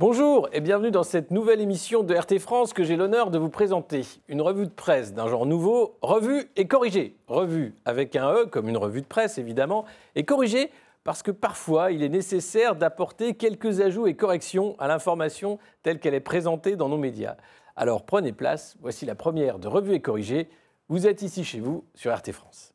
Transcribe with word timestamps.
Bonjour 0.00 0.48
et 0.52 0.60
bienvenue 0.60 0.92
dans 0.92 1.02
cette 1.02 1.32
nouvelle 1.32 1.60
émission 1.60 2.04
de 2.04 2.14
RT 2.14 2.38
France 2.38 2.72
que 2.72 2.84
j'ai 2.84 2.94
l'honneur 2.94 3.32
de 3.32 3.38
vous 3.38 3.48
présenter. 3.48 4.02
Une 4.28 4.40
revue 4.40 4.66
de 4.66 4.70
presse 4.70 5.12
d'un 5.12 5.26
genre 5.26 5.44
nouveau, 5.44 5.98
revue 6.02 6.52
et 6.54 6.68
corrigée. 6.68 7.16
Revue 7.26 7.74
avec 7.84 8.14
un 8.14 8.32
E 8.32 8.46
comme 8.46 8.68
une 8.68 8.76
revue 8.76 9.00
de 9.02 9.08
presse 9.08 9.38
évidemment, 9.38 9.86
et 10.14 10.24
corrigée 10.24 10.70
parce 11.02 11.24
que 11.24 11.32
parfois 11.32 11.90
il 11.90 12.04
est 12.04 12.08
nécessaire 12.08 12.76
d'apporter 12.76 13.34
quelques 13.34 13.80
ajouts 13.80 14.06
et 14.06 14.14
corrections 14.14 14.76
à 14.78 14.86
l'information 14.86 15.58
telle 15.82 15.98
qu'elle 15.98 16.14
est 16.14 16.20
présentée 16.20 16.76
dans 16.76 16.88
nos 16.88 16.96
médias. 16.96 17.34
Alors 17.74 18.06
prenez 18.06 18.32
place, 18.32 18.76
voici 18.80 19.04
la 19.04 19.16
première 19.16 19.58
de 19.58 19.66
Revue 19.66 19.94
et 19.94 20.00
corrigée. 20.00 20.48
Vous 20.88 21.08
êtes 21.08 21.22
ici 21.22 21.42
chez 21.42 21.58
vous 21.58 21.82
sur 21.96 22.16
RT 22.16 22.30
France. 22.30 22.72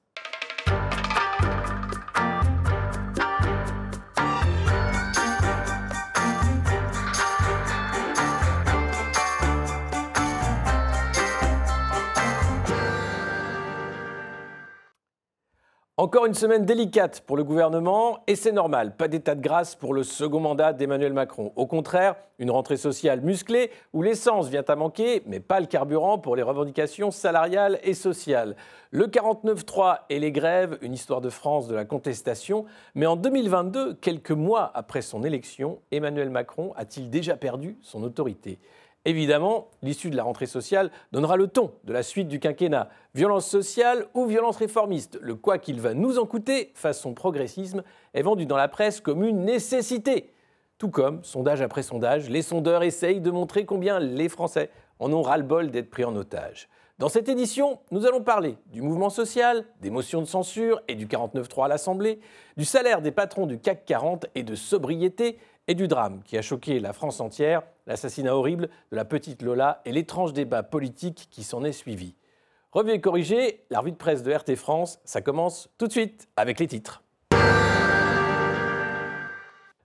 Encore 16.03 16.25
une 16.25 16.33
semaine 16.33 16.65
délicate 16.65 17.21
pour 17.21 17.37
le 17.37 17.45
gouvernement 17.45 18.19
et 18.27 18.35
c'est 18.35 18.51
normal, 18.51 18.97
pas 18.97 19.07
d'état 19.07 19.35
de 19.35 19.41
grâce 19.41 19.73
pour 19.73 19.93
le 19.93 20.03
second 20.03 20.41
mandat 20.41 20.73
d'Emmanuel 20.73 21.13
Macron. 21.13 21.53
Au 21.55 21.65
contraire, 21.65 22.17
une 22.39 22.51
rentrée 22.51 22.75
sociale 22.75 23.21
musclée 23.21 23.71
où 23.93 24.01
l'essence 24.01 24.49
vient 24.49 24.65
à 24.67 24.75
manquer, 24.75 25.23
mais 25.27 25.39
pas 25.39 25.61
le 25.61 25.65
carburant 25.65 26.17
pour 26.17 26.35
les 26.35 26.43
revendications 26.43 27.09
salariales 27.09 27.79
et 27.83 27.93
sociales. 27.93 28.57
Le 28.91 29.07
49-3 29.07 29.99
et 30.09 30.19
les 30.19 30.33
grèves, 30.33 30.77
une 30.81 30.91
histoire 30.91 31.21
de 31.21 31.29
France 31.29 31.69
de 31.69 31.75
la 31.75 31.85
contestation, 31.85 32.65
mais 32.95 33.05
en 33.05 33.15
2022, 33.15 33.93
quelques 33.93 34.31
mois 34.31 34.71
après 34.73 35.01
son 35.01 35.23
élection, 35.23 35.79
Emmanuel 35.91 36.31
Macron 36.31 36.73
a-t-il 36.75 37.09
déjà 37.09 37.37
perdu 37.37 37.77
son 37.81 38.03
autorité? 38.03 38.59
Évidemment, 39.05 39.69
l'issue 39.81 40.09
de 40.09 40.15
la 40.15 40.23
rentrée 40.23 40.45
sociale 40.45 40.89
donnera 41.11 41.35
le 41.35 41.47
ton 41.47 41.73
de 41.83 41.91
la 41.91 42.03
suite 42.03 42.29
du 42.29 42.39
quinquennat. 42.39 42.89
Violence 43.13 43.47
sociale 43.47 44.07
ou 44.13 44.25
violence 44.25 44.57
réformiste, 44.57 45.19
le 45.21 45.35
quoi 45.35 45.57
qu'il 45.57 45.81
va 45.81 45.93
nous 45.93 46.19
en 46.19 46.25
coûter, 46.25 46.71
façon 46.73 47.13
progressisme, 47.13 47.83
est 48.13 48.21
vendu 48.21 48.45
dans 48.45 48.55
la 48.55 48.69
presse 48.69 49.01
comme 49.01 49.23
une 49.23 49.43
nécessité. 49.43 50.31
Tout 50.77 50.89
comme, 50.89 51.23
sondage 51.23 51.61
après 51.61 51.83
sondage, 51.83 52.29
les 52.29 52.41
sondeurs 52.41 52.83
essayent 52.83 53.21
de 53.21 53.31
montrer 53.31 53.65
combien 53.65 53.99
les 53.99 54.29
Français 54.29 54.69
en 54.99 55.11
ont 55.11 55.21
ras-le-bol 55.21 55.69
d'être 55.69 55.89
pris 55.89 56.05
en 56.05 56.15
otage. 56.15 56.69
Dans 56.99 57.09
cette 57.09 57.27
édition, 57.27 57.79
nous 57.91 58.05
allons 58.05 58.21
parler 58.21 58.55
du 58.67 58.81
mouvement 58.81 59.09
social, 59.09 59.65
des 59.81 59.89
motions 59.89 60.21
de 60.21 60.27
censure 60.27 60.81
et 60.87 60.95
du 60.95 61.07
49-3 61.07 61.65
à 61.65 61.67
l'Assemblée, 61.67 62.19
du 62.55 62.65
salaire 62.65 63.01
des 63.01 63.11
patrons 63.11 63.47
du 63.47 63.59
CAC 63.59 63.83
40 63.85 64.27
et 64.35 64.43
de 64.43 64.55
sobriété, 64.55 65.37
et 65.67 65.75
du 65.75 65.87
drame 65.87 66.21
qui 66.23 66.37
a 66.37 66.41
choqué 66.41 66.79
la 66.79 66.93
France 66.93 67.19
entière, 67.19 67.63
l'assassinat 67.87 68.35
horrible 68.35 68.69
de 68.91 68.95
la 68.95 69.05
petite 69.05 69.41
Lola 69.41 69.81
et 69.85 69.91
l'étrange 69.91 70.33
débat 70.33 70.63
politique 70.63 71.27
qui 71.31 71.43
s'en 71.43 71.63
est 71.63 71.71
suivi. 71.71 72.15
Revue 72.71 72.91
et 72.91 73.01
corrigé, 73.01 73.65
la 73.69 73.79
revue 73.79 73.91
de 73.91 73.97
presse 73.97 74.23
de 74.23 74.33
RT 74.33 74.55
France, 74.55 74.99
ça 75.05 75.21
commence 75.21 75.69
tout 75.77 75.87
de 75.87 75.91
suite 75.91 76.27
avec 76.35 76.59
les 76.59 76.67
titres. 76.67 77.02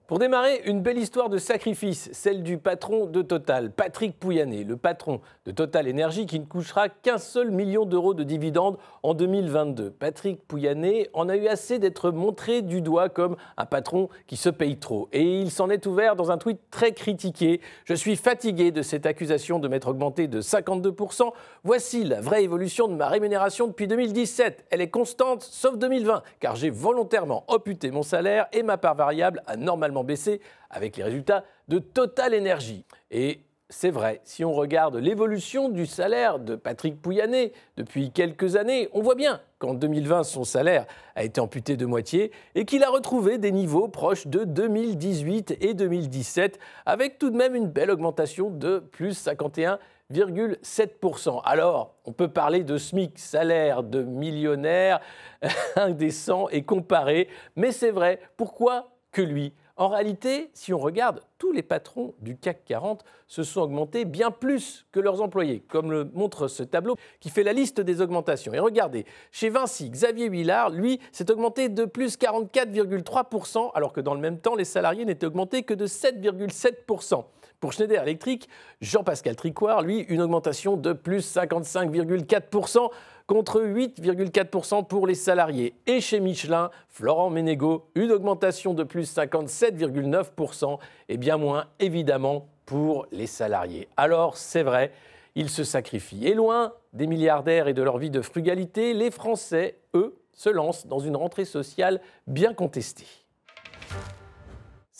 Pour 0.09 0.17
démarrer, 0.17 0.63
une 0.65 0.81
belle 0.81 0.97
histoire 0.97 1.29
de 1.29 1.37
sacrifice, 1.37 2.09
celle 2.13 2.41
du 2.41 2.57
patron 2.57 3.05
de 3.05 3.21
Total, 3.21 3.69
Patrick 3.69 4.19
Pouyanné, 4.19 4.63
le 4.63 4.75
patron 4.75 5.21
de 5.45 5.51
Total 5.51 5.87
Énergie 5.87 6.25
qui 6.25 6.39
ne 6.39 6.45
couchera 6.45 6.89
qu'un 6.89 7.19
seul 7.19 7.51
million 7.51 7.85
d'euros 7.85 8.15
de 8.15 8.23
dividendes 8.23 8.79
en 9.03 9.13
2022. 9.13 9.91
Patrick 9.91 10.41
Pouyanné 10.47 11.11
en 11.13 11.29
a 11.29 11.37
eu 11.37 11.45
assez 11.45 11.77
d'être 11.77 12.09
montré 12.09 12.63
du 12.63 12.81
doigt 12.81 13.09
comme 13.09 13.35
un 13.55 13.67
patron 13.67 14.09
qui 14.25 14.35
se 14.35 14.49
paye 14.49 14.77
trop. 14.77 15.09
Et 15.11 15.41
il 15.41 15.51
s'en 15.51 15.69
est 15.69 15.85
ouvert 15.85 16.15
dans 16.15 16.31
un 16.31 16.39
tweet 16.39 16.59
très 16.71 16.93
critiqué. 16.93 17.61
Je 17.85 17.93
suis 17.93 18.15
fatigué 18.15 18.71
de 18.71 18.81
cette 18.81 19.05
accusation 19.05 19.59
de 19.59 19.67
m'être 19.67 19.89
augmenté 19.89 20.27
de 20.27 20.41
52%. 20.41 21.31
Voici 21.63 22.03
la 22.03 22.19
vraie 22.19 22.43
évolution 22.43 22.87
de 22.87 22.95
ma 22.95 23.09
rémunération 23.09 23.67
depuis 23.67 23.85
2017. 23.87 24.65
Elle 24.71 24.81
est 24.81 24.89
constante 24.89 25.43
sauf 25.43 25.77
2020, 25.77 26.23
car 26.39 26.55
j'ai 26.55 26.71
volontairement 26.71 27.43
opputé 27.47 27.91
mon 27.91 28.01
salaire 28.01 28.47
et 28.53 28.63
ma 28.63 28.79
part 28.79 28.95
variable 28.95 29.43
a 29.45 29.55
normalement 29.55 29.98
baissé 30.03 30.41
avec 30.69 30.97
les 30.97 31.03
résultats 31.03 31.43
de 31.67 31.79
Total 31.79 32.35
Energy. 32.35 32.85
Et 33.11 33.41
c'est 33.71 33.91
vrai, 33.91 34.19
si 34.23 34.43
on 34.43 34.51
regarde 34.51 34.95
l'évolution 34.95 35.69
du 35.69 35.85
salaire 35.85 36.39
de 36.39 36.55
Patrick 36.55 36.99
Pouyanné 36.99 37.53
depuis 37.77 38.09
quelques 38.09 38.55
années, 38.55 38.89
on 38.93 39.03
voit 39.03 39.13
bien 39.13 39.41
qu'en 39.59 39.75
2020, 39.75 40.23
son 40.23 40.43
salaire 40.43 40.87
a 41.15 41.23
été 41.23 41.39
amputé 41.39 41.77
de 41.77 41.85
moitié 41.85 42.31
et 42.55 42.65
qu'il 42.65 42.83
a 42.83 42.89
retrouvé 42.89 43.37
des 43.37 43.51
niveaux 43.51 43.87
proches 43.87 44.25
de 44.25 44.43
2018 44.43 45.57
et 45.61 45.75
2017, 45.75 46.57
avec 46.87 47.19
tout 47.19 47.29
de 47.29 47.37
même 47.37 47.53
une 47.53 47.67
belle 47.67 47.91
augmentation 47.91 48.49
de 48.49 48.79
plus 48.79 49.23
51,7%. 49.23 51.41
Alors, 51.43 51.93
on 52.05 52.11
peut 52.11 52.29
parler 52.29 52.63
de 52.63 52.75
SMIC, 52.75 53.19
salaire 53.19 53.83
de 53.83 54.01
millionnaire, 54.01 54.99
indécent 55.75 56.49
et 56.49 56.63
comparé, 56.63 57.27
mais 57.55 57.71
c'est 57.71 57.91
vrai, 57.91 58.19
pourquoi 58.35 58.89
que 59.11 59.21
lui? 59.21 59.53
En 59.79 59.87
réalité, 59.87 60.49
si 60.53 60.73
on 60.73 60.77
regarde, 60.77 61.21
tous 61.37 61.53
les 61.53 61.63
patrons 61.63 62.13
du 62.19 62.35
CAC 62.35 62.65
40 62.65 63.05
se 63.27 63.43
sont 63.43 63.61
augmentés 63.61 64.03
bien 64.03 64.29
plus 64.29 64.85
que 64.91 64.99
leurs 64.99 65.21
employés, 65.21 65.63
comme 65.69 65.89
le 65.89 66.03
montre 66.13 66.49
ce 66.49 66.63
tableau 66.63 66.97
qui 67.21 67.29
fait 67.29 67.43
la 67.43 67.53
liste 67.53 67.79
des 67.79 68.01
augmentations. 68.01 68.53
Et 68.53 68.59
regardez, 68.59 69.05
chez 69.31 69.49
Vinci, 69.49 69.89
Xavier 69.89 70.27
Huillard, 70.27 70.69
lui, 70.69 70.99
s'est 71.13 71.31
augmenté 71.31 71.69
de 71.69 71.85
plus 71.85 72.17
44,3%, 72.17 73.71
alors 73.73 73.93
que 73.93 74.01
dans 74.01 74.15
le 74.15 74.19
même 74.19 74.39
temps, 74.39 74.55
les 74.55 74.65
salariés 74.65 75.05
n'étaient 75.05 75.27
augmentés 75.27 75.63
que 75.63 75.73
de 75.73 75.87
7,7%. 75.87 77.23
Pour 77.59 77.73
Schneider 77.73 78.03
Electric, 78.03 78.47
Jean-Pascal 78.79 79.35
Tricoire, 79.35 79.81
lui, 79.81 79.99
une 80.01 80.21
augmentation 80.21 80.77
de 80.77 80.93
plus 80.93 81.35
55,4% 81.35 82.89
contre 83.27 83.61
8,4% 83.61 84.87
pour 84.87 85.05
les 85.05 85.13
salariés. 85.13 85.73
Et 85.85 85.99
chez 85.99 86.21
Michelin, 86.21 86.71
Florent 86.87 87.29
Ménégo, 87.29 87.89
une 87.95 88.11
augmentation 88.11 88.73
de 88.73 88.83
plus 88.83 89.13
57,9% 89.13 90.79
et 91.09 91.17
bien 91.17 91.35
moins 91.35 91.65
évidemment 91.79 92.47
pour 92.65 93.07
les 93.11 93.27
salariés. 93.27 93.89
Alors 93.97 94.37
c'est 94.37 94.63
vrai, 94.63 94.93
ils 95.35 95.49
se 95.49 95.65
sacrifient. 95.65 96.27
Et 96.27 96.35
loin 96.35 96.73
des 96.93 97.07
milliardaires 97.07 97.67
et 97.67 97.73
de 97.73 97.83
leur 97.83 97.97
vie 97.97 98.09
de 98.09 98.21
frugalité, 98.21 98.93
les 98.93 99.11
Français, 99.11 99.79
eux, 99.95 100.15
se 100.31 100.49
lancent 100.49 100.87
dans 100.87 100.99
une 100.99 101.17
rentrée 101.17 101.45
sociale 101.45 101.99
bien 102.25 102.53
contestée. 102.53 103.07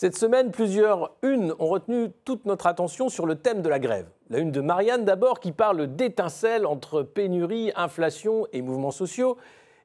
Cette 0.00 0.16
semaine, 0.16 0.50
plusieurs 0.50 1.14
unes 1.22 1.52
ont 1.58 1.66
retenu 1.66 2.08
toute 2.24 2.46
notre 2.46 2.66
attention 2.66 3.10
sur 3.10 3.26
le 3.26 3.34
thème 3.34 3.60
de 3.60 3.68
la 3.68 3.78
grève. 3.78 4.06
La 4.30 4.38
une 4.38 4.50
de 4.50 4.62
Marianne 4.62 5.04
d'abord 5.04 5.40
qui 5.40 5.52
parle 5.52 5.94
d'étincelles 5.94 6.64
entre 6.64 7.02
pénurie, 7.02 7.70
inflation 7.76 8.46
et 8.54 8.62
mouvements 8.62 8.92
sociaux. 8.92 9.36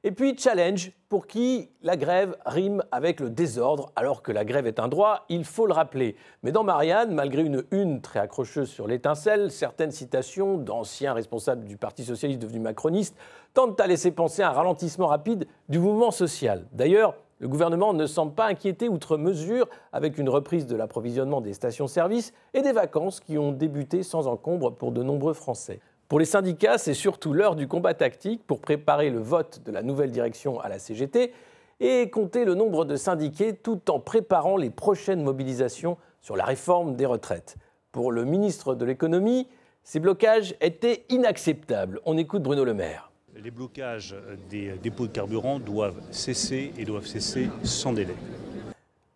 Et 0.04 0.12
puis 0.12 0.34
Challenge 0.38 0.90
pour 1.10 1.26
qui 1.26 1.68
la 1.82 1.98
grève 1.98 2.34
rime 2.46 2.82
avec 2.92 3.20
le 3.20 3.28
désordre 3.28 3.92
alors 3.94 4.22
que 4.22 4.32
la 4.32 4.46
grève 4.46 4.66
est 4.66 4.80
un 4.80 4.88
droit, 4.88 5.26
il 5.28 5.44
faut 5.44 5.66
le 5.66 5.74
rappeler. 5.74 6.16
Mais 6.42 6.50
dans 6.50 6.64
Marianne, 6.64 7.12
malgré 7.12 7.42
une 7.42 7.64
une 7.70 8.00
très 8.00 8.20
accrocheuse 8.20 8.70
sur 8.70 8.86
l'étincelle, 8.86 9.50
certaines 9.50 9.90
citations 9.90 10.56
d'anciens 10.56 11.12
responsables 11.12 11.66
du 11.66 11.76
Parti 11.76 12.04
socialiste 12.04 12.40
devenus 12.40 12.62
macronistes 12.62 13.18
tentent 13.52 13.78
à 13.78 13.86
laisser 13.86 14.12
penser 14.12 14.40
à 14.40 14.48
un 14.48 14.52
ralentissement 14.52 15.08
rapide 15.08 15.46
du 15.68 15.78
mouvement 15.78 16.10
social. 16.10 16.64
D'ailleurs, 16.72 17.16
le 17.38 17.48
gouvernement 17.48 17.92
ne 17.92 18.06
semble 18.06 18.34
pas 18.34 18.46
inquiété 18.46 18.88
outre 18.88 19.16
mesure 19.18 19.68
avec 19.92 20.16
une 20.16 20.28
reprise 20.28 20.66
de 20.66 20.74
l'approvisionnement 20.74 21.40
des 21.40 21.52
stations-service 21.52 22.32
et 22.54 22.62
des 22.62 22.72
vacances 22.72 23.20
qui 23.20 23.36
ont 23.36 23.52
débuté 23.52 24.02
sans 24.02 24.26
encombre 24.26 24.72
pour 24.72 24.92
de 24.92 25.02
nombreux 25.02 25.34
Français. 25.34 25.80
Pour 26.08 26.18
les 26.18 26.24
syndicats, 26.24 26.78
c'est 26.78 26.94
surtout 26.94 27.32
l'heure 27.32 27.56
du 27.56 27.68
combat 27.68 27.92
tactique 27.92 28.46
pour 28.46 28.60
préparer 28.60 29.10
le 29.10 29.18
vote 29.18 29.60
de 29.66 29.72
la 29.72 29.82
nouvelle 29.82 30.12
direction 30.12 30.60
à 30.60 30.68
la 30.68 30.78
CGT 30.78 31.32
et 31.80 32.08
compter 32.10 32.44
le 32.44 32.54
nombre 32.54 32.84
de 32.84 32.96
syndiqués 32.96 33.54
tout 33.54 33.90
en 33.90 34.00
préparant 34.00 34.56
les 34.56 34.70
prochaines 34.70 35.22
mobilisations 35.22 35.98
sur 36.22 36.36
la 36.36 36.44
réforme 36.44 36.96
des 36.96 37.06
retraites. 37.06 37.56
Pour 37.92 38.12
le 38.12 38.24
ministre 38.24 38.74
de 38.74 38.84
l'économie, 38.84 39.48
ces 39.82 40.00
blocages 40.00 40.54
étaient 40.60 41.04
inacceptables. 41.10 42.00
On 42.06 42.16
écoute 42.16 42.42
Bruno 42.42 42.64
Le 42.64 42.74
Maire. 42.74 43.10
Les 43.46 43.52
blocages 43.52 44.12
des 44.50 44.72
dépôts 44.82 45.06
de 45.06 45.12
carburant 45.12 45.60
doivent 45.60 46.00
cesser 46.10 46.72
et 46.76 46.84
doivent 46.84 47.06
cesser 47.06 47.48
sans 47.62 47.92
délai. 47.92 48.16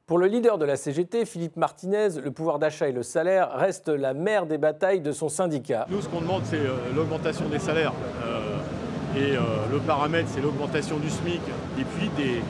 Pour 0.06 0.18
le 0.18 0.28
leader 0.28 0.56
de 0.56 0.64
la 0.64 0.76
CGT, 0.76 1.24
Philippe 1.24 1.56
Martinez, 1.56 2.10
le 2.22 2.30
pouvoir 2.30 2.60
d'achat 2.60 2.88
et 2.88 2.92
le 2.92 3.02
salaire 3.02 3.50
restent 3.56 3.88
la 3.88 4.14
mère 4.14 4.46
des 4.46 4.56
batailles 4.56 5.00
de 5.00 5.10
son 5.10 5.28
syndicat. 5.28 5.84
Nous, 5.90 6.00
ce 6.00 6.08
qu'on 6.08 6.20
demande, 6.20 6.42
c'est 6.44 6.60
euh, 6.60 6.76
l'augmentation 6.94 7.48
des 7.48 7.58
salaires. 7.58 7.92
Euh, 8.24 9.18
et 9.18 9.36
euh, 9.36 9.40
le 9.72 9.80
paramètre, 9.80 10.28
c'est 10.32 10.40
l'augmentation 10.40 10.98
du 10.98 11.10
SMIC. 11.10 11.40
Et 11.80 11.84
puis 11.96 12.08
des 12.16 12.40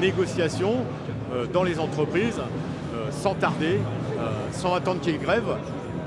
négociations 0.00 0.78
dans 1.52 1.62
les 1.62 1.78
entreprises, 1.78 2.40
sans 3.12 3.34
tarder, 3.34 3.78
sans 4.50 4.74
attendre 4.74 5.00
qu'il 5.00 5.12
y 5.12 5.14
ait 5.14 5.18
grève, 5.20 5.56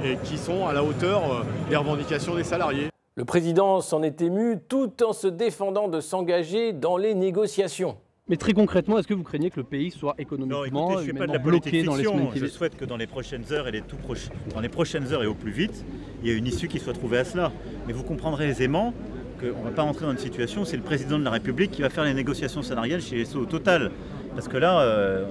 et 0.03 0.17
qui 0.25 0.37
sont 0.37 0.67
à 0.67 0.73
la 0.73 0.83
hauteur 0.83 1.45
des 1.69 1.77
revendications 1.77 2.35
des 2.35 2.43
salariés. 2.43 2.91
Le 3.15 3.25
président 3.25 3.81
s'en 3.81 4.03
est 4.03 4.21
ému 4.21 4.57
tout 4.69 5.03
en 5.03 5.11
se 5.11 5.27
défendant 5.27 5.89
de 5.89 5.99
s'engager 5.99 6.71
dans 6.71 6.95
les 6.95 7.13
négociations. 7.13 7.97
Mais 8.29 8.37
très 8.37 8.53
concrètement, 8.53 8.97
est-ce 8.97 9.07
que 9.07 9.13
vous 9.13 9.23
craignez 9.23 9.49
que 9.49 9.59
le 9.59 9.65
pays 9.65 9.91
soit 9.91 10.15
économiquement 10.17 10.61
non, 10.61 10.65
écoutez, 10.65 10.97
je 10.99 11.03
suis 11.03 11.13
pas 11.13 11.27
de 11.27 11.33
la 11.33 11.37
bloqué 11.39 11.83
dans 11.83 11.97
les 11.97 12.05
semaines 12.05 12.31
qui 12.31 12.39
Je 12.39 12.45
souhaite 12.45 12.77
que 12.77 12.85
dans 12.85 12.95
les 12.95 13.07
prochaines 13.07 13.43
heures 13.51 13.67
et 13.67 13.71
les 13.71 13.81
tout 13.81 13.97
proches, 13.97 14.29
dans 14.53 14.61
les 14.61 14.69
prochaines 14.69 15.11
heures 15.11 15.23
et 15.23 15.27
au 15.27 15.33
plus 15.33 15.51
vite, 15.51 15.83
il 16.21 16.29
y 16.29 16.31
ait 16.31 16.37
une 16.37 16.47
issue 16.47 16.69
qui 16.69 16.79
soit 16.79 16.93
trouvée 16.93 17.17
à 17.17 17.25
cela. 17.25 17.51
Mais 17.85 17.91
vous 17.91 18.03
comprendrez 18.03 18.47
aisément 18.47 18.93
qu'on 19.41 19.59
ne 19.59 19.63
va 19.65 19.71
pas 19.71 19.81
rentrer 19.81 20.05
dans 20.05 20.13
une 20.13 20.17
situation 20.17 20.61
où 20.61 20.65
c'est 20.65 20.77
le 20.77 20.83
président 20.83 21.19
de 21.19 21.25
la 21.25 21.31
République 21.31 21.71
qui 21.71 21.81
va 21.81 21.89
faire 21.89 22.05
les 22.05 22.13
négociations 22.13 22.61
salariales 22.61 23.01
chez 23.01 23.25
SO 23.25 23.39
au 23.39 23.45
total. 23.45 23.91
Parce 24.35 24.47
que 24.47 24.55
là, 24.55 24.79
euh, 24.83 25.25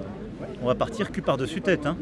on 0.61 0.67
va 0.67 0.75
partir 0.75 1.11
cul 1.11 1.23
par-dessus 1.23 1.61
tête. 1.61 1.87
Hein. 1.87 1.97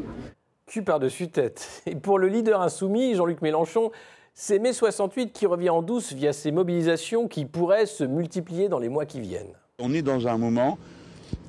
Cul 0.66 0.82
par-dessus 0.82 1.30
tête. 1.30 1.82
Et 1.86 1.94
pour 1.94 2.18
le 2.18 2.28
leader 2.28 2.60
insoumis, 2.60 3.14
Jean-Luc 3.14 3.40
Mélenchon, 3.40 3.90
c'est 4.34 4.58
mai 4.58 4.72
68 4.72 5.32
qui 5.32 5.46
revient 5.46 5.70
en 5.70 5.82
douce 5.82 6.12
via 6.12 6.32
ces 6.32 6.50
mobilisations 6.50 7.28
qui 7.28 7.44
pourraient 7.44 7.86
se 7.86 8.04
multiplier 8.04 8.68
dans 8.68 8.78
les 8.78 8.88
mois 8.88 9.06
qui 9.06 9.20
viennent. 9.20 9.54
On 9.78 9.92
est 9.92 10.02
dans 10.02 10.26
un 10.28 10.38
moment 10.38 10.78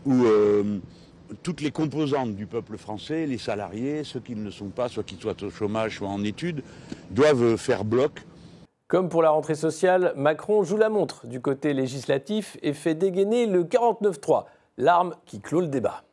où 0.06 0.25
euh, 0.25 0.80
toutes 1.44 1.62
les 1.62 1.72
composantes 1.72 2.36
du 2.36 2.48
peuple 2.48 2.78
français, 2.78 3.25
les 3.25 3.38
salariés, 3.38 4.04
ceux 4.04 4.19
qui 4.19 4.36
ne 4.36 4.44
le 4.44 4.51
sont 4.51 4.69
pas, 4.69 4.89
soit 4.89 5.04
qu'ils 5.04 5.19
soient 5.19 5.42
au 5.44 5.50
chômage, 5.50 5.98
soit 5.98 6.10
en 6.10 6.24
études, 6.24 6.63
doivent 7.10 7.56
faire 7.57 7.86
bloc. 7.86 8.24
Comme 8.88 9.07
pour 9.07 9.22
la 9.22 9.30
rentrée 9.30 9.56
sociale, 9.56 10.13
Macron 10.18 10.63
joue 10.63 10.77
la 10.77 10.89
montre 10.89 11.25
du 11.27 11.39
côté 11.39 11.74
législatif 11.74 12.57
et 12.62 12.74
fait 12.74 12.94
dégainer 12.95 13.45
le 13.45 13.63
49-3, 13.63 14.45
l'arme 14.77 15.16
qui 15.25 15.39
clôt 15.39 15.62
le 15.62 15.68
débat. 15.68 16.04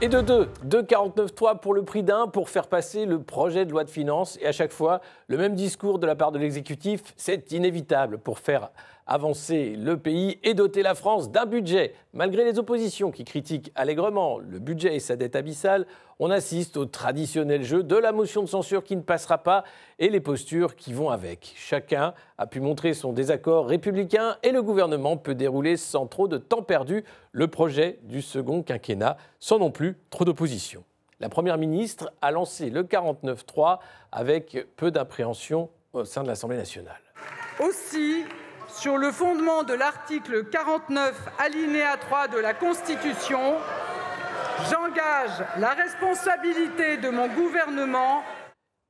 Et 0.00 0.08
de 0.08 0.20
deux, 0.20 0.48
deux 0.62 0.82
49.3 0.82 1.58
pour 1.58 1.74
le 1.74 1.82
prix 1.82 2.04
d'un 2.04 2.28
pour 2.28 2.50
faire 2.50 2.68
passer 2.68 3.04
le 3.04 3.20
projet 3.20 3.66
de 3.66 3.72
loi 3.72 3.82
de 3.82 3.90
finances. 3.90 4.38
Et 4.40 4.46
à 4.46 4.52
chaque 4.52 4.70
fois, 4.70 5.00
le 5.26 5.36
même 5.36 5.56
discours 5.56 5.98
de 5.98 6.06
la 6.06 6.14
part 6.14 6.30
de 6.30 6.38
l'exécutif, 6.38 7.02
c'est 7.16 7.50
inévitable 7.50 8.18
pour 8.18 8.38
faire 8.38 8.70
avancer 9.08 9.74
le 9.76 9.96
pays 9.96 10.38
et 10.44 10.54
doter 10.54 10.82
la 10.82 10.94
France 10.94 11.32
d'un 11.32 11.46
budget. 11.46 11.94
Malgré 12.12 12.44
les 12.44 12.58
oppositions 12.58 13.10
qui 13.10 13.24
critiquent 13.24 13.72
allègrement 13.74 14.38
le 14.38 14.58
budget 14.58 14.94
et 14.94 15.00
sa 15.00 15.16
dette 15.16 15.34
abyssale, 15.34 15.86
on 16.20 16.30
assiste 16.30 16.76
au 16.76 16.84
traditionnel 16.84 17.64
jeu 17.64 17.82
de 17.82 17.96
la 17.96 18.12
motion 18.12 18.42
de 18.42 18.48
censure 18.48 18.84
qui 18.84 18.96
ne 18.96 19.02
passera 19.02 19.38
pas 19.38 19.64
et 19.98 20.10
les 20.10 20.20
postures 20.20 20.76
qui 20.76 20.92
vont 20.92 21.10
avec. 21.10 21.54
Chacun 21.56 22.12
a 22.36 22.46
pu 22.46 22.60
montrer 22.60 22.92
son 22.92 23.12
désaccord 23.12 23.66
républicain 23.66 24.36
et 24.42 24.52
le 24.52 24.62
gouvernement 24.62 25.16
peut 25.16 25.34
dérouler 25.34 25.76
sans 25.76 26.06
trop 26.06 26.28
de 26.28 26.36
temps 26.36 26.62
perdu 26.62 27.04
le 27.32 27.48
projet 27.48 27.98
du 28.02 28.20
second 28.20 28.62
quinquennat 28.62 29.16
sans 29.40 29.58
non 29.58 29.70
plus 29.70 29.96
trop 30.10 30.24
d'opposition. 30.24 30.84
La 31.20 31.28
Première 31.28 31.58
ministre 31.58 32.12
a 32.20 32.30
lancé 32.30 32.70
le 32.70 32.84
49-3 32.84 33.78
avec 34.12 34.66
peu 34.76 34.90
d'appréhension 34.90 35.70
au 35.92 36.04
sein 36.04 36.22
de 36.22 36.28
l'Assemblée 36.28 36.56
nationale. 36.56 37.00
Aussi, 37.58 38.24
sur 38.68 38.98
le 38.98 39.10
fondement 39.10 39.62
de 39.62 39.74
l'article 39.74 40.44
49, 40.44 41.14
alinéa 41.38 41.96
3 41.96 42.28
de 42.28 42.38
la 42.38 42.54
Constitution, 42.54 43.56
j'engage 44.70 45.44
la 45.58 45.70
responsabilité 45.70 46.98
de 46.98 47.08
mon 47.08 47.28
gouvernement 47.28 48.22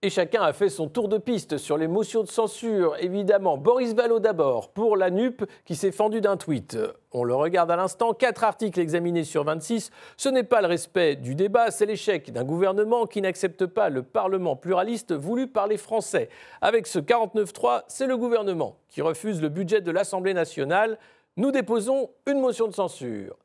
et 0.00 0.10
chacun 0.10 0.42
a 0.42 0.52
fait 0.52 0.68
son 0.68 0.88
tour 0.88 1.08
de 1.08 1.18
piste 1.18 1.58
sur 1.58 1.76
les 1.76 1.88
motions 1.88 2.22
de 2.22 2.28
censure. 2.28 2.94
Évidemment, 3.00 3.58
Boris 3.58 3.94
Vallot 3.94 4.20
d'abord, 4.20 4.70
pour 4.70 4.96
la 4.96 5.10
NUP, 5.10 5.44
qui 5.64 5.74
s'est 5.74 5.90
fendu 5.90 6.20
d'un 6.20 6.36
tweet. 6.36 6.78
On 7.10 7.24
le 7.24 7.34
regarde 7.34 7.68
à 7.72 7.76
l'instant, 7.76 8.14
quatre 8.14 8.44
articles 8.44 8.78
examinés 8.78 9.24
sur 9.24 9.42
26. 9.42 9.90
Ce 10.16 10.28
n'est 10.28 10.44
pas 10.44 10.60
le 10.60 10.68
respect 10.68 11.16
du 11.16 11.34
débat, 11.34 11.72
c'est 11.72 11.86
l'échec 11.86 12.30
d'un 12.30 12.44
gouvernement 12.44 13.06
qui 13.06 13.20
n'accepte 13.20 13.66
pas 13.66 13.88
le 13.88 14.04
Parlement 14.04 14.54
pluraliste 14.54 15.12
voulu 15.12 15.48
par 15.48 15.66
les 15.66 15.78
Français. 15.78 16.28
Avec 16.60 16.86
ce 16.86 17.00
49-3, 17.00 17.82
c'est 17.88 18.06
le 18.06 18.16
gouvernement 18.16 18.76
qui 18.88 19.02
refuse 19.02 19.42
le 19.42 19.48
budget 19.48 19.80
de 19.80 19.90
l'Assemblée 19.90 20.34
nationale. 20.34 20.96
Nous 21.36 21.50
déposons 21.50 22.10
une 22.26 22.40
motion 22.40 22.68
de 22.68 22.72
censure. 22.72 23.36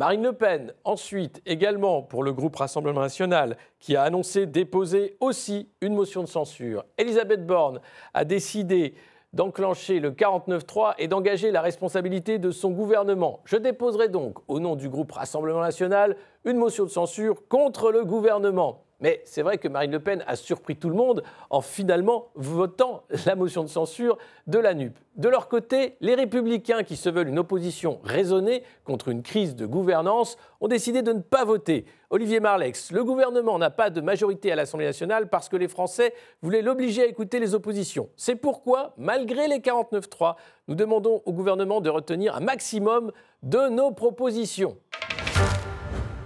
Marine 0.00 0.22
Le 0.22 0.32
Pen, 0.32 0.72
ensuite, 0.84 1.42
également 1.44 2.00
pour 2.00 2.22
le 2.22 2.32
groupe 2.32 2.56
Rassemblement 2.56 3.02
national, 3.02 3.58
qui 3.80 3.96
a 3.96 4.02
annoncé 4.02 4.46
déposer 4.46 5.18
aussi 5.20 5.68
une 5.82 5.94
motion 5.94 6.22
de 6.22 6.26
censure. 6.26 6.86
Elisabeth 6.96 7.44
Borne 7.44 7.82
a 8.14 8.24
décidé 8.24 8.94
d'enclencher 9.34 10.00
le 10.00 10.12
49-3 10.12 10.94
et 10.96 11.06
d'engager 11.06 11.50
la 11.50 11.60
responsabilité 11.60 12.38
de 12.38 12.50
son 12.50 12.70
gouvernement. 12.70 13.40
Je 13.44 13.58
déposerai 13.58 14.08
donc, 14.08 14.38
au 14.48 14.58
nom 14.58 14.74
du 14.74 14.88
groupe 14.88 15.12
Rassemblement 15.12 15.60
national, 15.60 16.16
une 16.46 16.56
motion 16.56 16.84
de 16.84 16.88
censure 16.88 17.46
contre 17.48 17.92
le 17.92 18.06
gouvernement. 18.06 18.86
Mais 19.00 19.22
c'est 19.24 19.42
vrai 19.42 19.58
que 19.58 19.68
Marine 19.68 19.92
Le 19.92 20.00
Pen 20.00 20.22
a 20.26 20.36
surpris 20.36 20.76
tout 20.76 20.88
le 20.88 20.94
monde 20.94 21.22
en 21.48 21.60
finalement 21.60 22.28
votant 22.34 23.04
la 23.26 23.34
motion 23.34 23.62
de 23.62 23.68
censure 23.68 24.18
de 24.46 24.58
la 24.58 24.74
NUP. 24.74 24.96
De 25.16 25.28
leur 25.28 25.48
côté, 25.48 25.96
les 26.00 26.14
républicains 26.14 26.82
qui 26.82 26.96
se 26.96 27.08
veulent 27.08 27.28
une 27.28 27.38
opposition 27.38 28.00
raisonnée 28.04 28.62
contre 28.84 29.08
une 29.08 29.22
crise 29.22 29.56
de 29.56 29.66
gouvernance 29.66 30.36
ont 30.60 30.68
décidé 30.68 31.02
de 31.02 31.12
ne 31.12 31.20
pas 31.20 31.44
voter. 31.44 31.84
Olivier 32.10 32.40
Marlex, 32.40 32.92
le 32.92 33.04
gouvernement 33.04 33.58
n'a 33.58 33.70
pas 33.70 33.90
de 33.90 34.00
majorité 34.00 34.52
à 34.52 34.56
l'Assemblée 34.56 34.86
nationale 34.86 35.28
parce 35.28 35.48
que 35.48 35.56
les 35.56 35.68
Français 35.68 36.14
voulaient 36.42 36.62
l'obliger 36.62 37.02
à 37.02 37.06
écouter 37.06 37.38
les 37.38 37.54
oppositions. 37.54 38.08
C'est 38.16 38.36
pourquoi, 38.36 38.94
malgré 38.96 39.48
les 39.48 39.58
49-3, 39.58 40.36
nous 40.68 40.74
demandons 40.74 41.22
au 41.24 41.32
gouvernement 41.32 41.80
de 41.80 41.90
retenir 41.90 42.36
un 42.36 42.40
maximum 42.40 43.12
de 43.42 43.68
nos 43.68 43.92
propositions. 43.92 44.76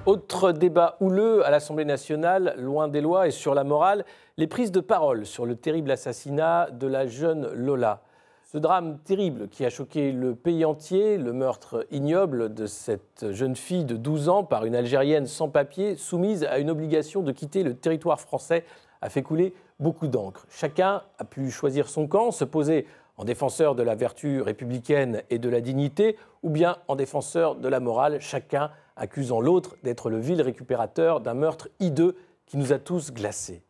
Autre 0.06 0.52
débat 0.52 0.98
houleux 1.00 1.46
à 1.46 1.50
l'Assemblée 1.50 1.86
nationale, 1.86 2.56
loin 2.58 2.88
des 2.88 3.00
lois 3.00 3.26
et 3.26 3.30
sur 3.30 3.54
la 3.54 3.64
morale, 3.64 4.04
les 4.36 4.46
prises 4.46 4.70
de 4.70 4.80
parole 4.80 5.24
sur 5.24 5.46
le 5.46 5.56
terrible 5.56 5.90
assassinat 5.90 6.68
de 6.70 6.86
la 6.86 7.06
jeune 7.06 7.50
Lola. 7.54 8.02
Ce 8.42 8.58
drame 8.58 8.98
terrible 8.98 9.48
qui 9.48 9.64
a 9.64 9.70
choqué 9.70 10.12
le 10.12 10.34
pays 10.34 10.66
entier, 10.66 11.16
le 11.16 11.32
meurtre 11.32 11.86
ignoble 11.90 12.52
de 12.52 12.66
cette 12.66 13.30
jeune 13.30 13.56
fille 13.56 13.86
de 13.86 13.96
12 13.96 14.28
ans 14.28 14.44
par 14.44 14.66
une 14.66 14.76
Algérienne 14.76 15.26
sans 15.26 15.48
papier, 15.48 15.96
soumise 15.96 16.44
à 16.44 16.58
une 16.58 16.68
obligation 16.68 17.22
de 17.22 17.32
quitter 17.32 17.62
le 17.62 17.74
territoire 17.74 18.20
français, 18.20 18.66
a 19.00 19.08
fait 19.08 19.22
couler 19.22 19.54
beaucoup 19.80 20.06
d'encre. 20.06 20.44
Chacun 20.50 21.00
a 21.18 21.24
pu 21.24 21.50
choisir 21.50 21.88
son 21.88 22.08
camp, 22.08 22.30
se 22.30 22.44
poser 22.44 22.86
en 23.16 23.24
défenseur 23.24 23.74
de 23.74 23.82
la 23.82 23.94
vertu 23.94 24.42
républicaine 24.42 25.22
et 25.30 25.38
de 25.38 25.48
la 25.48 25.62
dignité, 25.62 26.18
ou 26.42 26.50
bien 26.50 26.76
en 26.88 26.96
défenseur 26.96 27.54
de 27.54 27.68
la 27.68 27.80
morale. 27.80 28.20
Chacun 28.20 28.70
accusant 28.96 29.40
l'autre 29.40 29.76
d'être 29.82 30.10
le 30.10 30.18
vil 30.18 30.40
récupérateur 30.42 31.20
d'un 31.20 31.34
meurtre 31.34 31.68
hideux 31.80 32.16
qui 32.46 32.56
nous 32.56 32.72
a 32.72 32.78
tous 32.78 33.12
glacés. 33.12 33.62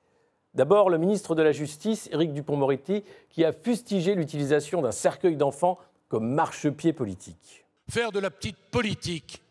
D'abord, 0.55 0.89
le 0.89 0.99
ministre 0.99 1.35
de 1.35 1.43
la 1.43 1.53
Justice, 1.53 2.09
Éric 2.13 2.33
Dupont-Moretti, 2.33 3.03
qui 3.29 3.45
a 3.45 3.53
fustigé 3.53 4.15
l'utilisation 4.15 4.83
d'un 4.83 4.93
cercueil 4.93 5.37
d'enfants 5.37 5.79
comme 6.09 6.33
marchepied 6.33 6.93
politique. 6.93 7.65
Faire 7.91 8.13
de 8.13 8.21
la 8.21 8.31
petite 8.31 8.59
politique, 8.71 9.43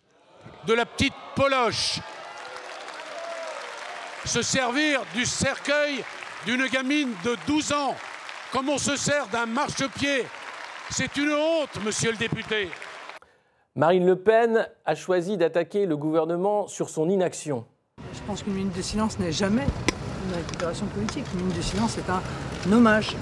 de 0.65 0.73
la 0.73 0.85
petite 0.85 1.13
poloche, 1.35 1.99
se 4.25 4.41
servir 4.41 5.01
du 5.13 5.25
cercueil 5.25 6.03
d'une 6.45 6.67
gamine 6.67 7.13
de 7.25 7.35
12 7.47 7.73
ans, 7.73 7.95
comme 8.51 8.69
on 8.69 8.77
se 8.77 8.95
sert 8.95 9.27
d'un 9.27 9.45
marchepied, 9.45 10.23
c'est 10.89 11.17
une 11.17 11.33
honte, 11.33 11.83
monsieur 11.83 12.11
le 12.11 12.17
député. 12.17 12.69
Marine 13.75 14.05
Le 14.05 14.15
Pen 14.15 14.67
a 14.85 14.93
choisi 14.93 15.35
d'attaquer 15.35 15.87
le 15.87 15.97
gouvernement 15.97 16.67
sur 16.67 16.89
son 16.89 17.09
inaction. 17.09 17.65
Je 18.13 18.21
pense 18.27 18.43
qu'une 18.43 18.53
minute 18.53 18.77
de 18.77 18.83
silence 18.83 19.17
n'est 19.17 19.31
jamais 19.31 19.65
une 20.27 20.35
récupération 20.35 20.85
politique. 20.85 21.25
Une 21.33 21.39
minute 21.39 21.57
de 21.57 21.61
silence 21.63 21.97
est 21.97 22.07
un 22.07 22.71
hommage. 22.71 23.15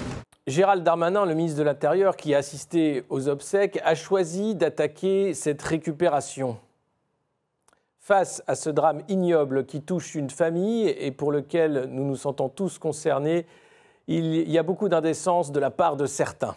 Gérald 0.46 0.84
Darmanin, 0.84 1.24
le 1.24 1.32
ministre 1.32 1.58
de 1.58 1.62
l'Intérieur, 1.62 2.18
qui 2.18 2.34
a 2.34 2.38
assisté 2.38 3.02
aux 3.08 3.28
obsèques, 3.28 3.80
a 3.82 3.94
choisi 3.94 4.54
d'attaquer 4.54 5.32
cette 5.32 5.62
récupération. 5.62 6.58
Face 7.98 8.42
à 8.46 8.54
ce 8.54 8.68
drame 8.68 9.00
ignoble 9.08 9.64
qui 9.64 9.80
touche 9.80 10.14
une 10.14 10.28
famille 10.28 10.86
et 10.86 11.12
pour 11.12 11.32
lequel 11.32 11.86
nous 11.88 12.04
nous 12.04 12.16
sentons 12.16 12.50
tous 12.50 12.78
concernés, 12.78 13.46
il 14.06 14.50
y 14.50 14.58
a 14.58 14.62
beaucoup 14.62 14.90
d'indécence 14.90 15.50
de 15.50 15.60
la 15.60 15.70
part 15.70 15.96
de 15.96 16.04
certains. 16.04 16.56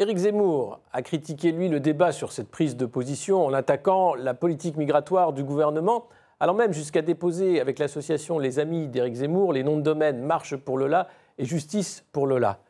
Éric 0.00 0.16
Zemmour 0.16 0.80
a 0.94 1.02
critiqué, 1.02 1.52
lui, 1.52 1.68
le 1.68 1.78
débat 1.78 2.10
sur 2.10 2.32
cette 2.32 2.50
prise 2.50 2.74
de 2.74 2.86
position 2.86 3.44
en 3.44 3.52
attaquant 3.52 4.14
la 4.14 4.32
politique 4.32 4.78
migratoire 4.78 5.34
du 5.34 5.44
gouvernement, 5.44 6.08
allant 6.40 6.54
même 6.54 6.72
jusqu'à 6.72 7.02
déposer 7.02 7.60
avec 7.60 7.78
l'association 7.78 8.38
Les 8.38 8.58
Amis 8.58 8.88
d'Éric 8.88 9.16
Zemmour 9.16 9.52
les 9.52 9.62
noms 9.62 9.76
de 9.76 9.82
domaine 9.82 10.22
Marche 10.22 10.56
pour 10.56 10.78
Lola 10.78 11.08
et 11.36 11.44
Justice 11.44 12.02
pour 12.12 12.26
Lola. 12.26 12.60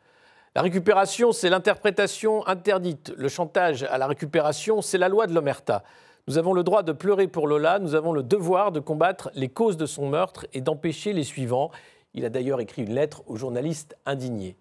La 0.55 0.61
récupération, 0.61 1.31
c'est 1.31 1.49
l'interprétation 1.49 2.45
interdite. 2.47 3.13
Le 3.15 3.29
chantage 3.29 3.83
à 3.83 3.97
la 3.97 4.07
récupération, 4.07 4.81
c'est 4.81 4.97
la 4.97 5.07
loi 5.07 5.25
de 5.25 5.33
l'Omerta. 5.33 5.85
Nous 6.27 6.37
avons 6.37 6.51
le 6.51 6.63
droit 6.63 6.83
de 6.83 6.91
pleurer 6.91 7.29
pour 7.29 7.47
Lola, 7.47 7.79
nous 7.79 7.95
avons 7.95 8.11
le 8.11 8.23
devoir 8.23 8.73
de 8.73 8.81
combattre 8.81 9.31
les 9.35 9.47
causes 9.47 9.77
de 9.77 9.85
son 9.85 10.09
meurtre 10.09 10.47
et 10.51 10.59
d'empêcher 10.59 11.13
les 11.13 11.23
suivants. 11.23 11.71
Il 12.13 12.25
a 12.25 12.29
d'ailleurs 12.29 12.59
écrit 12.59 12.83
une 12.83 12.93
lettre 12.93 13.23
aux 13.27 13.37
journalistes 13.37 13.95
indignés. 14.05 14.57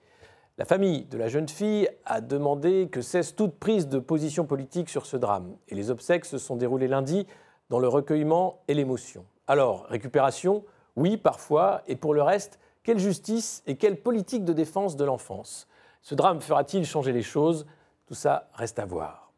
La 0.60 0.66
famille 0.66 1.04
de 1.06 1.16
la 1.16 1.28
jeune 1.28 1.48
fille 1.48 1.88
a 2.04 2.20
demandé 2.20 2.90
que 2.92 3.00
cesse 3.00 3.34
toute 3.34 3.54
prise 3.54 3.88
de 3.88 3.98
position 3.98 4.44
politique 4.44 4.90
sur 4.90 5.06
ce 5.06 5.16
drame. 5.16 5.56
Et 5.68 5.74
les 5.74 5.90
obsèques 5.90 6.26
se 6.26 6.36
sont 6.36 6.54
déroulées 6.54 6.86
lundi 6.86 7.26
dans 7.70 7.78
le 7.78 7.88
recueillement 7.88 8.60
et 8.68 8.74
l'émotion. 8.74 9.24
Alors, 9.46 9.86
récupération, 9.86 10.62
oui, 10.96 11.16
parfois, 11.16 11.80
et 11.86 11.96
pour 11.96 12.12
le 12.12 12.20
reste, 12.20 12.58
quelle 12.82 12.98
justice 12.98 13.62
et 13.66 13.76
quelle 13.76 14.02
politique 14.02 14.44
de 14.44 14.52
défense 14.52 14.96
de 14.96 15.04
l'enfance? 15.06 15.66
Ce 16.02 16.14
drame 16.14 16.42
fera-t-il 16.42 16.84
changer 16.84 17.12
les 17.12 17.22
choses? 17.22 17.66
Tout 18.04 18.12
ça 18.12 18.50
reste 18.52 18.78
à 18.78 18.84
voir. 18.84 19.32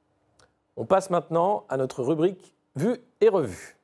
On 0.76 0.87
passe 0.87 1.09
maintenant 1.09 1.67
à 1.69 1.76
notre 1.76 2.02
rubrique 2.02 2.57
Vue 2.75 2.97
et 3.21 3.29
revue. 3.29 3.76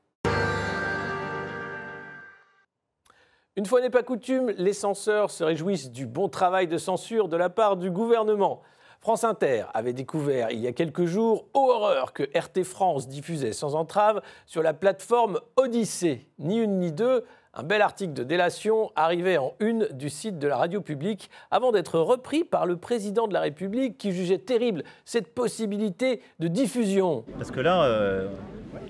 Une 3.59 3.67
fois 3.67 3.81
n'est 3.81 3.91
pas 3.91 4.05
coutume, 4.05 4.51
les 4.57 4.73
censeurs 4.73 5.33
se 5.33 5.43
réjouissent 5.43 5.91
du 5.91 6.07
bon 6.07 6.29
travail 6.29 6.69
de 6.69 6.79
censure 6.79 7.27
de 7.27 7.37
la 7.37 7.51
part 7.51 7.77
du 7.77 7.91
gouvernement. 7.91 8.63
France 9.01 9.25
Inter 9.25 9.65
avait 9.75 9.93
découvert 9.93 10.53
il 10.53 10.61
y 10.61 10.69
a 10.69 10.73
quelques 10.73 11.07
jours, 11.07 11.49
ô 11.55 11.71
horreur, 11.71 12.13
que 12.13 12.23
RT 12.23 12.63
France 12.63 13.09
diffusait 13.09 13.53
sans 13.53 13.75
entrave 13.75 14.23
sur 14.47 14.63
la 14.63 14.75
plateforme 14.75 15.41
Odyssée. 15.57 16.29
Ni 16.39 16.59
une 16.59 16.79
ni 16.79 16.93
deux, 16.93 17.25
un 17.53 17.65
bel 17.65 17.83
article 17.83 18.13
de 18.13 18.23
délation 18.23 18.93
arrivait 18.95 19.39
en 19.39 19.55
une 19.59 19.89
du 19.91 20.09
site 20.09 20.39
de 20.39 20.47
la 20.47 20.57
radio 20.57 20.81
publique 20.81 21.29
avant 21.51 21.73
d'être 21.73 21.99
repris 21.99 22.45
par 22.45 22.65
le 22.65 22.77
président 22.77 23.27
de 23.27 23.35
la 23.35 23.41
République 23.41 23.99
qui 23.99 24.13
jugeait 24.13 24.39
terrible 24.39 24.85
cette 25.05 25.35
possibilité 25.35 26.23
de 26.39 26.47
diffusion. 26.47 27.25
Parce 27.37 27.51
que 27.51 27.59
là, 27.59 27.83
euh, 27.83 28.29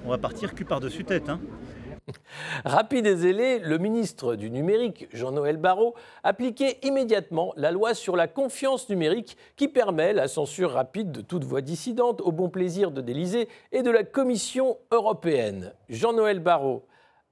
on 0.04 0.10
va 0.10 0.18
partir 0.18 0.54
cul 0.54 0.66
par-dessus 0.66 1.06
tête. 1.06 1.30
Hein. 1.30 1.40
Rapide 2.64 3.06
et 3.06 3.16
zélé, 3.16 3.58
le 3.58 3.78
ministre 3.78 4.34
du 4.34 4.50
numérique, 4.50 5.08
Jean-Noël 5.12 5.56
Barrot, 5.56 5.94
appliquait 6.22 6.78
immédiatement 6.82 7.52
la 7.56 7.70
loi 7.70 7.94
sur 7.94 8.16
la 8.16 8.28
confiance 8.28 8.88
numérique 8.88 9.36
qui 9.56 9.68
permet 9.68 10.12
la 10.12 10.28
censure 10.28 10.72
rapide 10.72 11.12
de 11.12 11.20
toute 11.20 11.44
voix 11.44 11.60
dissidente 11.60 12.20
au 12.20 12.32
bon 12.32 12.48
plaisir 12.48 12.90
de 12.90 13.00
l'Élysée 13.00 13.48
et 13.72 13.82
de 13.82 13.90
la 13.90 14.04
Commission 14.04 14.78
européenne. 14.90 15.72
Jean-Noël 15.88 16.40
Barrot, 16.40 16.84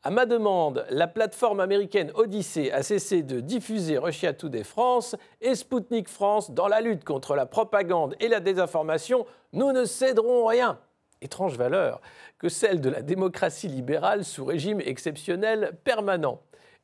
à 0.02 0.10
ma 0.10 0.24
demande, 0.24 0.86
la 0.90 1.08
plateforme 1.08 1.58
américaine 1.58 2.12
Odyssey 2.14 2.70
a 2.70 2.84
cessé 2.84 3.22
de 3.22 3.40
diffuser 3.40 3.98
Russia 3.98 4.32
Today 4.32 4.62
France 4.62 5.16
et 5.40 5.56
Sputnik 5.56 6.08
France 6.08 6.52
dans 6.52 6.68
la 6.68 6.80
lutte 6.80 7.02
contre 7.02 7.34
la 7.34 7.44
propagande 7.44 8.14
et 8.20 8.28
la 8.28 8.38
désinformation. 8.38 9.26
Nous 9.52 9.72
ne 9.72 9.84
céderons 9.84 10.46
rien. 10.46 10.78
Étrange 11.20 11.56
valeur 11.56 12.00
que 12.38 12.48
celle 12.48 12.80
de 12.80 12.90
la 12.90 13.02
démocratie 13.02 13.68
libérale 13.68 14.24
sous 14.24 14.44
régime 14.44 14.80
exceptionnel 14.80 15.78
permanent. 15.84 16.40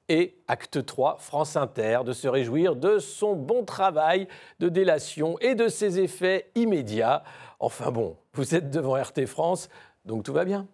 Et 0.08 0.36
acte 0.48 0.84
3, 0.84 1.16
France 1.18 1.56
Inter, 1.56 2.00
de 2.04 2.12
se 2.12 2.28
réjouir 2.28 2.76
de 2.76 2.98
son 2.98 3.34
bon 3.34 3.64
travail 3.64 4.26
de 4.58 4.68
délation 4.68 5.38
et 5.40 5.54
de 5.54 5.68
ses 5.68 6.00
effets 6.00 6.50
immédiats. 6.54 7.22
Enfin 7.60 7.90
bon, 7.90 8.16
vous 8.34 8.54
êtes 8.54 8.70
devant 8.70 9.00
RT 9.00 9.26
France, 9.26 9.68
donc 10.04 10.24
tout 10.24 10.32
va 10.32 10.44
bien. 10.44 10.66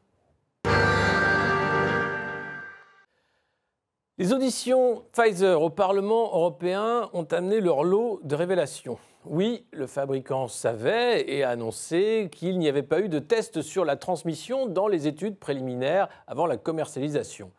Les 4.21 4.33
auditions 4.33 5.05
Pfizer 5.13 5.63
au 5.63 5.71
Parlement 5.71 6.35
européen 6.35 7.09
ont 7.13 7.23
amené 7.31 7.61
leur 7.61 7.85
lot 7.85 8.19
de 8.25 8.35
révélations. 8.35 8.99
Oui, 9.25 9.65
le 9.71 9.87
fabricant 9.87 10.49
savait 10.49 11.31
et 11.31 11.45
a 11.45 11.51
annoncé 11.51 12.29
qu'il 12.33 12.59
n'y 12.59 12.69
avait 12.69 12.83
pas 12.83 12.99
eu 12.99 13.09
de 13.09 13.21
test 13.21 13.63
sur 13.63 13.85
la 13.85 13.95
transmission 13.95 14.67
dans 14.67 14.89
les 14.89 15.07
études 15.07 15.39
préliminaires 15.39 16.09
avant 16.27 16.47
la 16.47 16.57
commercialisation. 16.57 17.53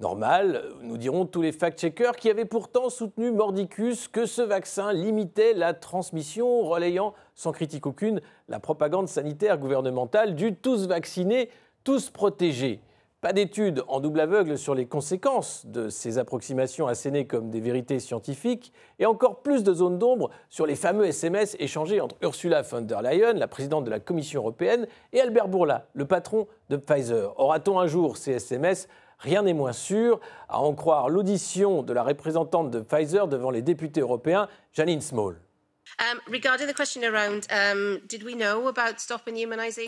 Normal, 0.00 0.62
nous 0.82 0.98
dirons 0.98 1.24
tous 1.24 1.40
les 1.40 1.50
fact-checkers 1.52 2.16
qui 2.16 2.28
avaient 2.28 2.44
pourtant 2.44 2.90
soutenu 2.90 3.30
Mordicus 3.30 4.06
que 4.06 4.26
ce 4.26 4.42
vaccin 4.42 4.92
limitait 4.92 5.54
la 5.54 5.72
transmission, 5.72 6.60
relayant 6.60 7.14
sans 7.34 7.52
critique 7.52 7.86
aucune 7.86 8.20
la 8.48 8.60
propagande 8.60 9.08
sanitaire 9.08 9.56
gouvernementale 9.56 10.34
du 10.34 10.56
tous 10.56 10.86
vaccinés, 10.86 11.48
tous 11.84 12.10
protégés. 12.10 12.82
Pas 13.22 13.32
d'études 13.32 13.84
en 13.86 14.00
double 14.00 14.18
aveugle 14.18 14.58
sur 14.58 14.74
les 14.74 14.86
conséquences 14.86 15.64
de 15.66 15.90
ces 15.90 16.18
approximations 16.18 16.88
assénées 16.88 17.24
comme 17.24 17.50
des 17.50 17.60
vérités 17.60 18.00
scientifiques, 18.00 18.72
et 18.98 19.06
encore 19.06 19.42
plus 19.42 19.62
de 19.62 19.72
zones 19.72 19.96
d'ombre 19.96 20.30
sur 20.50 20.66
les 20.66 20.74
fameux 20.74 21.06
SMS 21.06 21.54
échangés 21.60 22.00
entre 22.00 22.16
Ursula 22.20 22.62
von 22.62 22.80
der 22.80 23.00
Leyen, 23.00 23.34
la 23.34 23.46
présidente 23.46 23.84
de 23.84 23.90
la 23.90 24.00
Commission 24.00 24.40
européenne, 24.40 24.88
et 25.12 25.20
Albert 25.20 25.46
Bourla, 25.46 25.86
le 25.94 26.04
patron 26.04 26.48
de 26.68 26.76
Pfizer. 26.76 27.38
Aura-t-on 27.38 27.78
un 27.78 27.86
jour 27.86 28.16
ces 28.16 28.32
SMS 28.32 28.88
Rien 29.20 29.42
n'est 29.42 29.54
moins 29.54 29.72
sûr, 29.72 30.18
à 30.48 30.60
en 30.60 30.74
croire 30.74 31.08
l'audition 31.08 31.84
de 31.84 31.92
la 31.92 32.02
représentante 32.02 32.72
de 32.72 32.80
Pfizer 32.80 33.28
devant 33.28 33.52
les 33.52 33.62
députés 33.62 34.00
européens, 34.00 34.48
Janine 34.72 35.00
Small. 35.00 35.36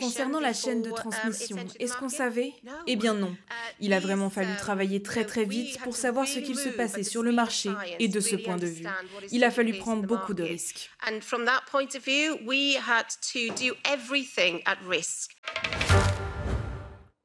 Concernant 0.01 0.41
la 0.41 0.53
chaîne 0.53 0.83
de 0.83 0.91
um, 0.91 0.95
transmission, 0.95 1.57
est-ce 1.79 1.97
qu'on 1.97 2.09
savait? 2.09 2.53
Eh 2.87 2.97
bien 2.97 3.15
non. 3.15 3.31
Uh, 3.31 3.37
Il 3.81 3.93
a 3.93 4.01
vraiment 4.01 4.31
fallu 4.31 4.55
travailler 4.57 5.03
très 5.03 5.25
très 5.25 5.45
vite 5.45 5.79
pour 5.81 5.97
savoir 5.97 6.27
ce 6.27 6.39
qu'il 6.39 6.57
se 6.57 6.69
passait 6.69 7.03
sur 7.03 7.23
le 7.23 7.33
marché 7.33 7.71
et 7.99 8.09
de 8.09 8.21
ce 8.21 8.37
point 8.37 8.57
de 8.57 8.67
vue, 8.67 8.87
il 9.31 9.45
a 9.45 9.51
fallu 9.51 9.75
prendre 9.79 10.03
beaucoup 10.03 10.35
de 10.35 10.43
risques. 10.43 10.91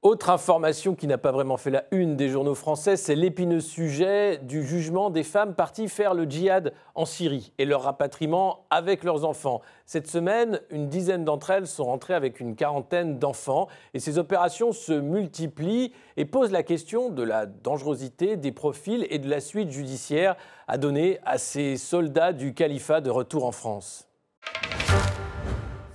Autre 0.01 0.29
information 0.29 0.95
qui 0.95 1.07
n'a 1.07 1.17
pas 1.17 1.33
vraiment 1.33 1.57
fait 1.57 1.71
la 1.71 1.83
une 1.91 2.15
des 2.15 2.29
journaux 2.29 2.55
français, 2.55 2.95
c'est 2.95 3.15
l'épineux 3.15 3.59
sujet 3.59 4.37
du 4.37 4.65
jugement 4.65 5.09
des 5.09 5.23
femmes 5.23 5.55
parties 5.55 5.89
faire 5.89 6.13
le 6.13 6.23
djihad 6.23 6.71
en 6.95 7.03
Syrie 7.03 7.51
et 7.57 7.65
leur 7.65 7.81
rapatriement 7.81 8.65
avec 8.69 9.03
leurs 9.03 9.25
enfants. 9.25 9.59
Cette 9.85 10.07
semaine, 10.07 10.61
une 10.69 10.87
dizaine 10.87 11.25
d'entre 11.25 11.49
elles 11.49 11.67
sont 11.67 11.83
rentrées 11.83 12.13
avec 12.13 12.39
une 12.39 12.55
quarantaine 12.55 13.19
d'enfants 13.19 13.67
et 13.93 13.99
ces 13.99 14.17
opérations 14.17 14.71
se 14.71 14.93
multiplient 14.93 15.91
et 16.15 16.23
posent 16.23 16.51
la 16.51 16.63
question 16.63 17.09
de 17.09 17.23
la 17.23 17.45
dangerosité 17.45 18.37
des 18.37 18.53
profils 18.53 19.05
et 19.09 19.19
de 19.19 19.29
la 19.29 19.41
suite 19.41 19.69
judiciaire 19.69 20.37
à 20.69 20.77
donner 20.77 21.19
à 21.25 21.37
ces 21.37 21.75
soldats 21.75 22.31
du 22.31 22.53
califat 22.53 23.01
de 23.01 23.09
retour 23.09 23.43
en 23.43 23.51
France. 23.51 24.08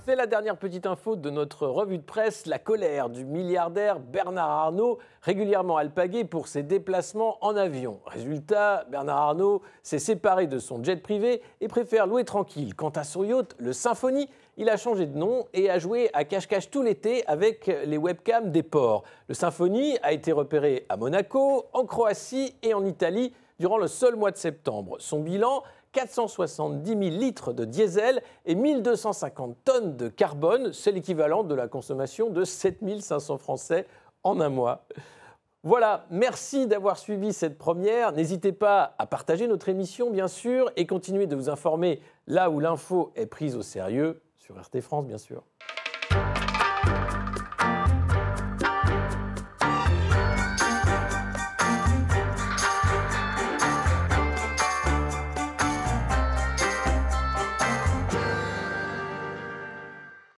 C'est 0.05 0.15
la 0.15 0.27
dernière 0.27 0.57
petite 0.57 0.85
info 0.85 1.15
de 1.15 1.31
notre 1.31 1.65
revue 1.65 1.97
de 1.97 2.03
presse, 2.03 2.45
la 2.45 2.59
colère 2.59 3.09
du 3.09 3.25
milliardaire 3.25 3.99
Bernard 3.99 4.51
Arnault, 4.51 4.99
régulièrement 5.23 5.77
alpagué 5.77 6.25
pour 6.25 6.47
ses 6.47 6.61
déplacements 6.61 7.43
en 7.43 7.55
avion. 7.55 7.99
Résultat, 8.05 8.85
Bernard 8.91 9.17
Arnault 9.17 9.63
s'est 9.81 9.97
séparé 9.97 10.45
de 10.45 10.59
son 10.59 10.83
jet 10.83 10.97
privé 10.97 11.41
et 11.59 11.67
préfère 11.67 12.05
louer 12.05 12.23
tranquille. 12.23 12.75
Quant 12.75 12.91
à 12.91 13.03
son 13.03 13.23
yacht, 13.23 13.55
le 13.57 13.73
Symphonie, 13.73 14.29
il 14.57 14.69
a 14.69 14.77
changé 14.77 15.07
de 15.07 15.17
nom 15.17 15.47
et 15.55 15.71
a 15.71 15.79
joué 15.79 16.11
à 16.13 16.23
cache-cache 16.23 16.69
tout 16.69 16.83
l'été 16.83 17.25
avec 17.25 17.65
les 17.65 17.97
webcams 17.97 18.51
des 18.51 18.61
ports. 18.61 19.05
Le 19.27 19.33
Symphonie 19.33 19.97
a 20.03 20.13
été 20.13 20.31
repéré 20.31 20.85
à 20.87 20.97
Monaco, 20.97 21.65
en 21.73 21.83
Croatie 21.85 22.55
et 22.61 22.75
en 22.75 22.85
Italie 22.85 23.33
durant 23.57 23.79
le 23.79 23.87
seul 23.87 24.15
mois 24.15 24.29
de 24.29 24.37
septembre. 24.37 24.97
Son 24.99 25.21
bilan 25.21 25.63
470 25.95 26.85
000 26.89 26.99
litres 27.01 27.53
de 27.53 27.63
diesel 27.63 28.21
et 28.45 28.53
1250 28.53 29.55
tonnes 29.63 29.95
de 29.95 30.09
carbone. 30.09 30.73
C'est 30.73 30.91
l'équivalent 30.91 31.43
de 31.45 31.55
la 31.55 31.69
consommation 31.69 32.29
de 32.29 32.43
7500 32.43 33.37
Français 33.37 33.87
en 34.23 34.41
un 34.41 34.49
mois. 34.49 34.85
Voilà, 35.63 36.05
merci 36.11 36.67
d'avoir 36.67 36.97
suivi 36.97 37.31
cette 37.31 37.57
première. 37.57 38.11
N'hésitez 38.11 38.51
pas 38.51 38.93
à 38.99 39.07
partager 39.07 39.47
notre 39.47 39.69
émission, 39.69 40.11
bien 40.11 40.27
sûr, 40.27 40.69
et 40.75 40.85
continuer 40.85 41.27
de 41.27 41.35
vous 41.35 41.49
informer 41.49 42.01
là 42.27 42.49
où 42.49 42.59
l'info 42.59 43.13
est 43.15 43.25
prise 43.25 43.55
au 43.55 43.61
sérieux, 43.61 44.21
sur 44.37 44.59
RT 44.61 44.81
France, 44.81 45.05
bien 45.05 45.17
sûr. 45.17 45.43